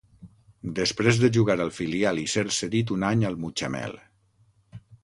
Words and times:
Després 0.79 1.19
de 1.25 1.29
jugar 1.35 1.57
al 1.67 1.71
filial 1.81 2.23
i 2.25 2.27
ser 2.35 2.47
cedit 2.61 2.95
un 2.99 3.07
any 3.15 3.31
al 3.31 3.39
Mutxamel. 3.45 3.99